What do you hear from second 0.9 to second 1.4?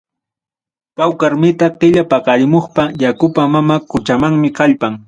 Pawqar